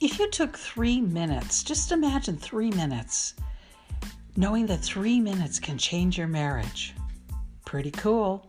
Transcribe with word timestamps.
if 0.00 0.18
you 0.18 0.30
took 0.30 0.56
three 0.56 1.00
minutes, 1.00 1.62
just 1.62 1.90
imagine 1.90 2.36
three 2.36 2.70
minutes, 2.70 3.34
knowing 4.36 4.66
that 4.66 4.78
three 4.78 5.20
minutes 5.20 5.58
can 5.58 5.76
change 5.76 6.16
your 6.16 6.28
marriage. 6.28 6.94
Pretty 7.64 7.90
cool. 7.90 8.48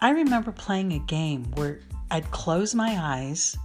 I 0.00 0.10
remember 0.10 0.50
playing 0.50 0.92
a 0.94 0.98
game 0.98 1.44
where 1.52 1.80
I'd 2.10 2.30
close 2.30 2.74
my 2.74 2.96
eyes 2.98 3.56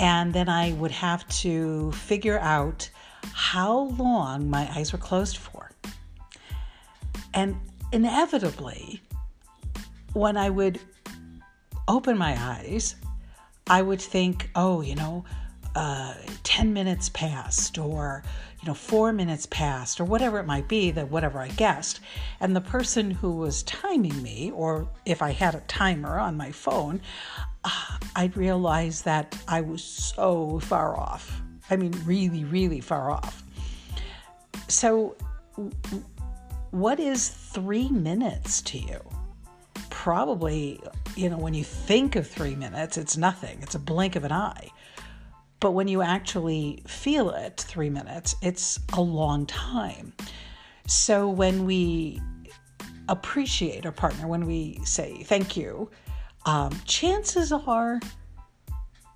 and 0.00 0.32
then 0.34 0.48
I 0.48 0.72
would 0.72 0.90
have 0.90 1.26
to 1.40 1.92
figure 1.92 2.38
out 2.40 2.90
how 3.32 3.90
long 3.96 4.50
my 4.50 4.68
eyes 4.74 4.92
were 4.92 4.98
closed 4.98 5.38
for. 5.38 5.70
And 7.32 7.56
inevitably, 7.92 9.00
when 10.12 10.36
I 10.36 10.50
would 10.50 10.80
open 11.88 12.18
my 12.18 12.36
eyes, 12.38 12.96
I 13.66 13.82
would 13.82 14.00
think, 14.00 14.50
oh, 14.54 14.80
you 14.82 14.94
know, 14.94 15.24
uh, 15.74 16.14
10 16.44 16.72
minutes 16.72 17.08
passed 17.08 17.78
or 17.78 18.22
you 18.62 18.68
know 18.68 18.74
4 18.74 19.12
minutes 19.12 19.46
passed 19.46 20.00
or 20.00 20.04
whatever 20.04 20.38
it 20.38 20.46
might 20.46 20.68
be 20.68 20.92
that 20.92 21.10
whatever 21.10 21.40
I 21.40 21.48
guessed. 21.48 22.00
And 22.40 22.54
the 22.54 22.60
person 22.60 23.10
who 23.10 23.32
was 23.32 23.64
timing 23.64 24.22
me 24.22 24.52
or 24.54 24.88
if 25.04 25.20
I 25.20 25.32
had 25.32 25.54
a 25.54 25.60
timer 25.62 26.18
on 26.18 26.36
my 26.36 26.52
phone 26.52 27.00
uh, 27.64 27.98
I'd 28.14 28.36
realize 28.36 29.02
that 29.02 29.36
I 29.48 29.62
was 29.62 29.82
so 29.82 30.60
far 30.60 30.96
off. 30.96 31.42
I 31.70 31.76
mean 31.76 31.92
really 32.04 32.44
really 32.44 32.80
far 32.80 33.10
off. 33.10 33.42
So 34.68 35.16
what 36.70 37.00
is 37.00 37.28
3 37.28 37.88
minutes 37.88 38.62
to 38.62 38.78
you? 38.78 39.00
Probably 39.90 40.80
you 41.16 41.28
know 41.30 41.38
when 41.38 41.54
you 41.54 41.64
think 41.64 42.16
of 42.16 42.26
3 42.26 42.56
minutes 42.56 42.96
it's 42.96 43.16
nothing 43.16 43.58
it's 43.62 43.74
a 43.74 43.78
blink 43.78 44.16
of 44.16 44.24
an 44.24 44.32
eye 44.32 44.70
but 45.64 45.70
when 45.70 45.88
you 45.88 46.02
actually 46.02 46.82
feel 46.86 47.30
it, 47.30 47.56
three 47.56 47.88
minutes, 47.88 48.36
it's 48.42 48.78
a 48.92 49.00
long 49.00 49.46
time. 49.46 50.12
So 50.86 51.26
when 51.26 51.64
we 51.64 52.20
appreciate 53.08 53.86
our 53.86 53.92
partner, 53.92 54.28
when 54.28 54.44
we 54.44 54.78
say 54.84 55.22
thank 55.22 55.56
you, 55.56 55.90
um, 56.44 56.70
chances 56.84 57.50
are 57.50 57.98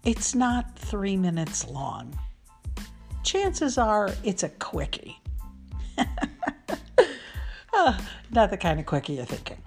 it's 0.07 0.35
not 0.35 0.75
three 0.79 1.19
minutes 1.19 1.69
long. 1.69 2.19
Chances 3.25 3.77
are 3.77 4.11
it's 4.25 4.43
a 4.43 4.49
quickie. 4.49 5.21
oh, 7.75 7.99
not 8.31 8.49
the 8.49 8.57
kind 8.57 8.81
of 8.81 8.87
quickie 8.87 9.13
you're 9.13 9.27
thinking. 9.27 9.59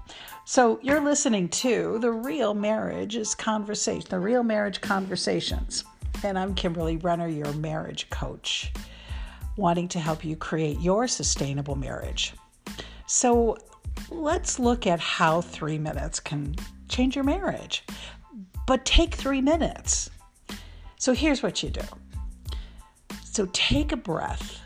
So 0.45 0.80
you're 0.81 1.02
listening 1.02 1.50
to 1.50 2.00
the 2.00 2.11
Real 2.11 2.53
Marriage 2.53 3.16
is 3.16 3.36
Conversation, 3.36 4.08
the 4.09 4.20
Real 4.20 4.44
Marriage 4.44 4.81
Conversations 4.81 5.86
and 6.23 6.38
I'm 6.38 6.53
Kimberly 6.53 6.97
Brenner, 6.97 7.28
your 7.28 7.52
marriage 7.53 8.09
coach, 8.09 8.72
wanting 9.58 9.88
to 9.89 10.00
help 10.00 10.23
you 10.23 10.36
create 10.36 10.80
your 10.80 11.08
sustainable 11.08 11.75
marriage. 11.75 12.34
So 13.08 13.58
let's 14.09 14.59
look 14.59 14.86
at 14.86 15.00
how 15.00 15.42
three 15.42 15.78
minutes 15.78 16.19
can 16.19 16.56
change 16.89 17.16
your 17.16 17.23
marriage. 17.23 17.84
But 18.67 18.86
take 18.86 19.16
three 19.16 19.42
minutes. 19.42 20.09
So 20.97 21.14
here's 21.14 21.42
what 21.42 21.64
you 21.64 21.69
do 21.69 21.81
so 23.23 23.47
take 23.53 23.92
a 23.92 23.97
breath 23.97 24.59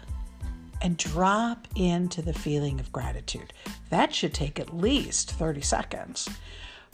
and 0.81 0.97
drop 0.97 1.67
into 1.75 2.21
the 2.21 2.33
feeling 2.33 2.79
of 2.79 2.91
gratitude. 2.91 3.53
That 3.89 4.13
should 4.13 4.33
take 4.33 4.59
at 4.59 4.75
least 4.75 5.31
30 5.31 5.61
seconds. 5.61 6.29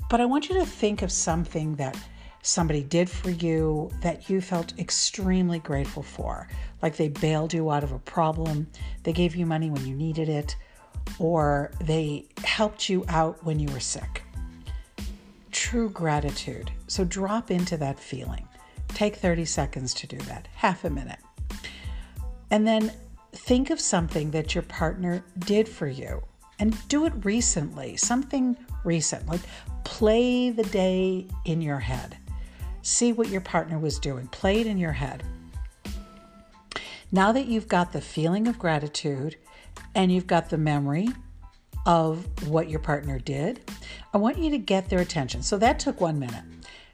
But 0.09 0.21
I 0.21 0.25
want 0.25 0.49
you 0.49 0.55
to 0.55 0.65
think 0.65 1.01
of 1.01 1.11
something 1.11 1.75
that 1.75 1.97
somebody 2.41 2.83
did 2.83 3.09
for 3.09 3.29
you 3.29 3.91
that 4.01 4.29
you 4.29 4.41
felt 4.41 4.77
extremely 4.79 5.59
grateful 5.59 6.03
for. 6.03 6.47
Like 6.81 6.97
they 6.97 7.09
bailed 7.09 7.53
you 7.53 7.69
out 7.71 7.83
of 7.83 7.91
a 7.91 7.99
problem, 7.99 8.67
they 9.03 9.13
gave 9.13 9.35
you 9.35 9.45
money 9.45 9.69
when 9.69 9.85
you 9.85 9.95
needed 9.95 10.29
it, 10.29 10.55
or 11.19 11.71
they 11.81 12.25
helped 12.43 12.89
you 12.89 13.05
out 13.07 13.43
when 13.43 13.59
you 13.59 13.71
were 13.71 13.79
sick. 13.79 14.23
True 15.51 15.89
gratitude. 15.89 16.71
So 16.87 17.03
drop 17.03 17.51
into 17.51 17.77
that 17.77 17.99
feeling. 17.99 18.47
Take 18.89 19.15
30 19.15 19.45
seconds 19.45 19.93
to 19.95 20.07
do 20.07 20.17
that, 20.17 20.47
half 20.53 20.83
a 20.83 20.89
minute. 20.89 21.19
And 22.49 22.67
then 22.67 22.91
think 23.33 23.69
of 23.69 23.79
something 23.79 24.31
that 24.31 24.53
your 24.55 24.63
partner 24.63 25.23
did 25.39 25.67
for 25.67 25.87
you 25.87 26.21
and 26.59 26.87
do 26.87 27.05
it 27.05 27.13
recently, 27.23 27.97
something 27.97 28.55
recent. 28.83 29.27
Like 29.27 29.41
play 29.83 30.51
the 30.51 30.63
day 30.63 31.27
in 31.45 31.61
your 31.61 31.79
head. 31.79 32.17
See 32.83 33.13
what 33.13 33.29
your 33.29 33.41
partner 33.41 33.79
was 33.79 33.99
doing. 33.99 34.27
Play 34.27 34.61
it 34.61 34.67
in 34.67 34.77
your 34.77 34.91
head. 34.91 35.23
Now 37.11 37.31
that 37.31 37.47
you've 37.47 37.67
got 37.67 37.91
the 37.91 38.01
feeling 38.01 38.47
of 38.47 38.57
gratitude 38.59 39.35
and 39.95 40.11
you've 40.11 40.27
got 40.27 40.49
the 40.49 40.57
memory 40.57 41.09
of 41.85 42.25
what 42.47 42.69
your 42.69 42.79
partner 42.79 43.19
did, 43.19 43.69
I 44.13 44.17
want 44.17 44.37
you 44.37 44.49
to 44.51 44.57
get 44.57 44.89
their 44.89 44.99
attention. 44.99 45.41
So 45.41 45.57
that 45.57 45.79
took 45.79 45.99
one 45.99 46.19
minute. 46.19 46.43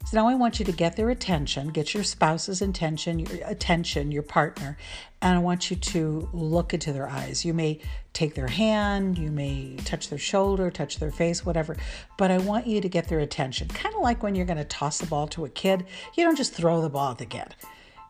So 0.10 0.16
now 0.16 0.30
I 0.30 0.36
want 0.36 0.58
you 0.58 0.64
to 0.64 0.72
get 0.72 0.96
their 0.96 1.10
attention, 1.10 1.68
get 1.68 1.94
your 1.94 2.06
spouse's 2.06 2.62
attention, 2.62 3.20
your 3.20 3.46
attention, 3.46 4.10
your 4.10 4.24
partner, 4.24 4.78
and 5.22 5.36
I 5.36 5.40
want 5.40 5.70
you 5.70 5.76
to 5.76 6.30
look 6.32 6.74
into 6.74 6.94
their 6.94 7.10
eyes. 7.10 7.44
You 7.44 7.54
may 7.54 7.82
take 8.14 8.34
their 8.34 8.48
hand, 8.48 9.18
you 9.18 9.32
may 9.32 9.76
touch 9.84 10.08
their 10.08 10.18
shoulder, 10.18 10.72
touch 10.72 11.00
their 11.00 11.12
face, 11.12 11.46
whatever, 11.46 11.76
but 12.18 12.32
I 12.32 12.38
want 12.38 12.68
you 12.68 12.80
to 12.80 12.88
get 12.88 13.10
their 13.10 13.20
attention. 13.20 13.68
Kind 13.68 13.96
of 13.96 14.02
like 14.02 14.24
when 14.24 14.34
you're 14.34 14.46
going 14.46 14.56
to 14.56 14.64
toss 14.64 15.00
the 15.00 15.08
ball 15.08 15.28
to 15.28 15.44
a 15.44 15.50
kid, 15.50 15.86
you 16.16 16.24
don't 16.24 16.38
just 16.38 16.54
throw 16.54 16.80
the 16.80 16.90
ball 16.90 17.12
at 17.12 17.18
the 17.18 17.26
kid. 17.26 17.54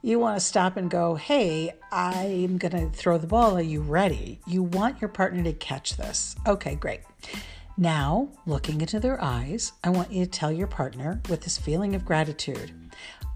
You 0.03 0.19
want 0.19 0.38
to 0.40 0.46
stop 0.46 0.78
and 0.78 0.91
go, 0.91 1.16
hey, 1.16 1.74
I'm 1.91 2.59
going 2.59 2.74
to 2.74 2.96
throw 2.96 3.18
the 3.18 3.25
ball. 3.25 3.58
Are 3.58 3.62
you 3.62 3.81
ready? 3.81 4.40
You 4.46 4.62
want 4.62 5.02
your 5.02 5.09
partner 5.09 5.41
to 5.41 5.53
catch 5.53 5.97
this. 5.97 6.35
Okay, 6.46 6.75
great. 6.75 7.02
Now, 7.79 8.29
looking 8.47 8.81
into 8.81 8.99
their 8.99 9.23
eyes, 9.23 9.73
I 9.83 9.91
want 9.91 10.11
you 10.11 10.25
to 10.25 10.31
tell 10.31 10.51
your 10.51 10.65
partner 10.65 11.21
with 11.29 11.41
this 11.41 11.59
feeling 11.59 11.93
of 11.93 12.05
gratitude, 12.05 12.71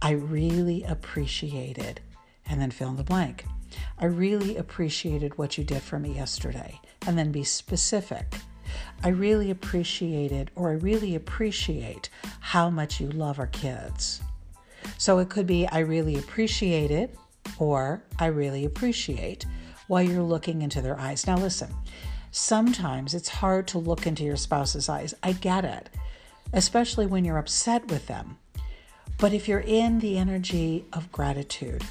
I 0.01 0.13
really 0.13 0.83
appreciated, 0.83 2.01
and 2.47 2.59
then 2.59 2.71
fill 2.71 2.89
in 2.89 2.95
the 2.95 3.03
blank. 3.03 3.45
I 3.99 4.05
really 4.05 4.57
appreciated 4.57 5.37
what 5.37 5.59
you 5.59 5.63
did 5.63 5.83
for 5.83 5.99
me 5.99 6.15
yesterday, 6.15 6.81
and 7.05 7.15
then 7.15 7.31
be 7.31 7.43
specific. 7.43 8.33
I 9.03 9.09
really 9.09 9.51
appreciated, 9.51 10.49
or 10.55 10.71
I 10.71 10.73
really 10.73 11.13
appreciate 11.13 12.09
how 12.39 12.71
much 12.71 12.99
you 12.99 13.11
love 13.11 13.37
our 13.37 13.45
kids. 13.45 14.21
So 14.97 15.19
it 15.19 15.29
could 15.29 15.45
be, 15.45 15.67
I 15.67 15.79
really 15.79 16.17
appreciate 16.17 16.89
it, 16.89 17.15
or 17.59 18.01
I 18.17 18.25
really 18.25 18.65
appreciate 18.65 19.45
while 19.85 20.01
you're 20.01 20.23
looking 20.23 20.63
into 20.63 20.81
their 20.81 20.99
eyes. 20.99 21.27
Now, 21.27 21.37
listen, 21.37 21.71
Sometimes 22.31 23.13
it's 23.13 23.27
hard 23.27 23.67
to 23.67 23.77
look 23.77 24.07
into 24.07 24.23
your 24.23 24.37
spouse's 24.37 24.87
eyes. 24.87 25.13
I 25.21 25.33
get 25.33 25.65
it, 25.65 25.89
especially 26.53 27.05
when 27.05 27.25
you're 27.25 27.37
upset 27.37 27.89
with 27.89 28.07
them. 28.07 28.37
But 29.17 29.33
if 29.33 29.49
you're 29.49 29.59
in 29.59 29.99
the 29.99 30.17
energy 30.17 30.85
of 30.93 31.11
gratitude, 31.11 31.83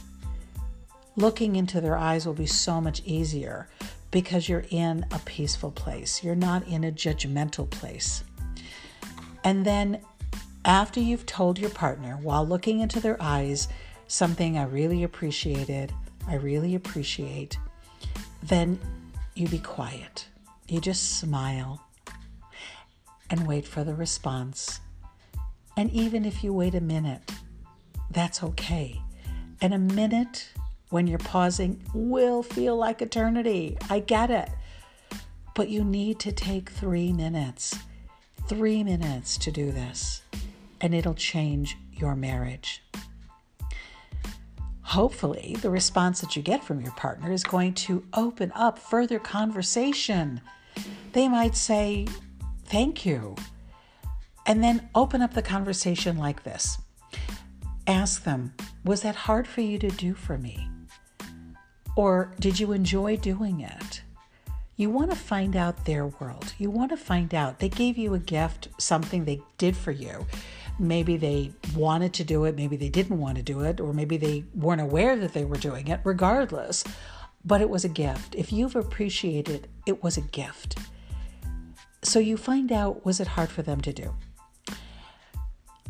looking 1.15 1.56
into 1.56 1.81
their 1.81 1.97
eyes 1.97 2.25
will 2.25 2.33
be 2.33 2.47
so 2.47 2.81
much 2.81 3.03
easier 3.05 3.69
because 4.11 4.49
you're 4.49 4.65
in 4.71 5.05
a 5.12 5.19
peaceful 5.21 5.71
place. 5.71 6.25
You're 6.25 6.34
not 6.34 6.67
in 6.67 6.84
a 6.84 6.91
judgmental 6.91 7.69
place. 7.69 8.25
And 9.45 9.65
then, 9.65 10.01
after 10.65 11.01
you've 11.01 11.27
told 11.27 11.59
your 11.59 11.71
partner 11.71 12.19
while 12.21 12.47
looking 12.47 12.81
into 12.81 12.99
their 12.99 13.21
eyes 13.22 13.69
something 14.09 14.59
I 14.59 14.65
really 14.65 15.05
appreciated, 15.05 15.93
I 16.27 16.34
really 16.37 16.75
appreciate, 16.75 17.59
then 18.43 18.78
you 19.35 19.49
be 19.49 19.59
quiet. 19.59 20.27
You 20.69 20.81
just 20.81 21.19
smile 21.19 21.84
and 23.31 23.47
wait 23.47 23.66
for 23.66 23.84
the 23.84 23.95
response. 23.95 24.81
And 25.77 25.91
even 25.91 26.25
if 26.25 26.45
you 26.45 26.53
wait 26.53 26.75
a 26.75 26.81
minute, 26.81 27.22
that's 28.10 28.43
okay. 28.43 29.01
And 29.60 29.72
a 29.72 29.78
minute 29.78 30.53
when 30.91 31.07
you're 31.07 31.19
pausing 31.19 31.83
will 31.95 32.43
feel 32.43 32.77
like 32.77 33.01
eternity. 33.03 33.78
I 33.89 34.01
get 34.01 34.31
it. 34.31 34.51
But 35.54 35.69
you 35.69 35.84
need 35.84 36.19
to 36.21 36.33
take 36.33 36.71
three 36.71 37.13
minutes, 37.13 37.77
three 38.49 38.83
minutes 38.83 39.37
to 39.39 39.51
do 39.51 39.72
this, 39.72 40.22
and 40.81 40.95
it'll 40.95 41.15
change 41.15 41.77
your 41.93 42.15
marriage. 42.15 42.83
Hopefully, 44.91 45.57
the 45.63 45.71
response 45.71 46.21
that 46.21 46.37
you 46.37 46.42
get 46.42 46.65
from 46.65 46.81
your 46.81 46.92
partner 46.92 47.33
is 47.33 47.45
going 47.45 47.75
to 47.75 48.04
open 48.13 48.53
up 48.54 48.78
further 48.78 49.19
conversation 49.19 50.41
they 51.13 51.28
might 51.28 51.57
say, 51.57 52.07
Thank 52.65 53.04
you. 53.04 53.34
And 54.47 54.63
then 54.63 54.89
open 54.95 55.22
up 55.22 55.34
the 55.34 55.42
conversation 55.42 56.16
like 56.16 56.45
this 56.45 56.78
Ask 57.87 58.25
them, 58.25 58.54
Was 58.84 59.03
that 59.03 59.15
hard 59.15 59.47
for 59.47 59.60
you 59.60 59.78
to 59.78 59.91
do 59.91 60.15
for 60.15 60.39
me? 60.39 60.69
Or 61.97 62.33
did 62.39 62.60
you 62.60 62.72
enjoy 62.72 63.16
doing 63.16 63.60
it? 63.60 64.03
You 64.77 64.89
want 64.89 65.10
to 65.10 65.16
find 65.16 65.57
out 65.57 65.84
their 65.84 66.07
world. 66.07 66.54
You 66.57 66.71
want 66.71 66.91
to 66.91 66.97
find 66.97 67.34
out 67.34 67.59
they 67.59 67.69
gave 67.69 67.98
you 67.98 68.15
a 68.15 68.19
gift, 68.19 68.69
something 68.78 69.25
they 69.25 69.42
did 69.59 69.77
for 69.77 69.91
you. 69.91 70.27
Maybe 70.80 71.18
they 71.18 71.53
wanted 71.77 72.15
to 72.15 72.24
do 72.24 72.47
it, 72.47 72.56
maybe 72.56 72.77
they 72.77 72.88
didn't 72.88 73.18
want 73.18 73.36
to 73.36 73.42
do 73.42 73.60
it, 73.60 73.80
or 73.80 73.92
maybe 73.92 74.16
they 74.16 74.44
weren't 74.54 74.80
aware 74.80 75.15
that 75.16 75.34
they 75.34 75.44
were 75.44 75.59
doing 75.59 75.88
it, 75.88 76.00
regardless. 76.04 76.84
But 77.44 77.60
it 77.60 77.68
was 77.68 77.84
a 77.84 77.88
gift. 77.88 78.34
If 78.34 78.50
you've 78.50 78.74
appreciated 78.74 79.68
it 79.86 80.03
was 80.03 80.16
a 80.16 80.22
gift. 80.22 80.78
So 82.03 82.18
you 82.18 82.36
find 82.36 82.72
out 82.72 83.04
was 83.04 83.21
it 83.21 83.28
hard 83.28 83.50
for 83.50 83.62
them 83.62 83.82
to 83.82 83.92
do? 83.92 84.15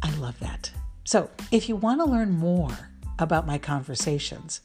I 0.03 0.11
love 0.17 0.39
that. 0.41 0.73
So 1.05 1.31
if 1.53 1.69
you 1.69 1.77
want 1.77 2.01
to 2.01 2.05
learn 2.11 2.31
more 2.33 2.91
about 3.19 3.47
my 3.47 3.59
conversations, 3.59 4.61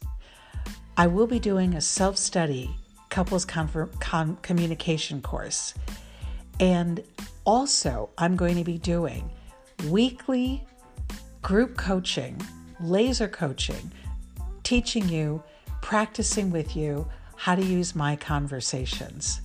I 0.96 1.06
will 1.06 1.26
be 1.26 1.38
doing 1.38 1.74
a 1.74 1.80
self 1.80 2.16
study 2.16 2.74
couples 3.10 3.44
con- 3.44 4.38
communication 4.42 5.22
course. 5.22 5.74
And 6.58 7.02
also, 7.44 8.10
I'm 8.18 8.34
going 8.34 8.56
to 8.56 8.64
be 8.64 8.78
doing 8.78 9.30
weekly 9.84 10.66
group 11.42 11.76
coaching, 11.76 12.40
laser 12.80 13.28
coaching, 13.28 13.92
teaching 14.62 15.06
you, 15.08 15.42
practicing 15.80 16.50
with 16.50 16.76
you 16.76 17.06
how 17.36 17.54
to 17.54 17.64
use 17.64 17.94
my 17.94 18.16
conversations. 18.16 19.40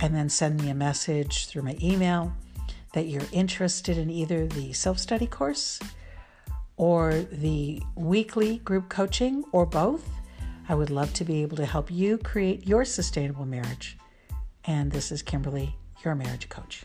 And 0.00 0.14
then 0.14 0.28
send 0.28 0.62
me 0.62 0.70
a 0.70 0.74
message 0.74 1.48
through 1.48 1.62
my 1.62 1.76
email 1.82 2.32
that 2.92 3.06
you're 3.06 3.22
interested 3.32 3.98
in 3.98 4.08
either 4.10 4.46
the 4.46 4.72
self 4.72 4.98
study 4.98 5.26
course 5.26 5.80
or 6.78 7.26
the 7.30 7.82
weekly 7.96 8.58
group 8.58 8.88
coaching 8.88 9.44
or 9.52 9.66
both. 9.66 10.08
I 10.68 10.74
would 10.74 10.90
love 10.90 11.12
to 11.14 11.24
be 11.24 11.42
able 11.42 11.56
to 11.58 11.66
help 11.66 11.90
you 11.90 12.16
create 12.18 12.66
your 12.66 12.84
sustainable 12.84 13.44
marriage. 13.44 13.98
And 14.64 14.90
this 14.90 15.12
is 15.12 15.22
Kimberly, 15.22 15.76
your 16.04 16.14
marriage 16.14 16.48
coach. 16.48 16.84